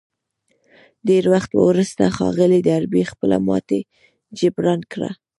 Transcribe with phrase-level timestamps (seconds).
[1.07, 3.79] ډېر وخت وروسته ښاغلي ډاربي خپله ماتې
[4.39, 5.09] جبران کړه.